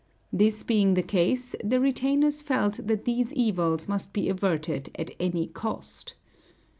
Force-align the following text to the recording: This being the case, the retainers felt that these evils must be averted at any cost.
This 0.33 0.63
being 0.63 0.95
the 0.95 1.03
case, 1.03 1.53
the 1.63 1.79
retainers 1.79 2.41
felt 2.41 2.79
that 2.87 3.05
these 3.05 3.31
evils 3.33 3.87
must 3.87 4.13
be 4.13 4.29
averted 4.29 4.89
at 4.97 5.11
any 5.19 5.45
cost. 5.45 6.15